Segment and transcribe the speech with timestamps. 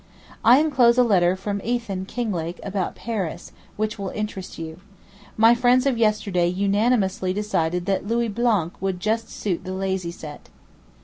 [0.43, 4.79] 'I enclose a letter from Eothen [Kinglake] about Paris, which will interest you.
[5.37, 10.49] My friends of yesterday unanimously decided that Louis Blanc would "just suit the 'lazy set.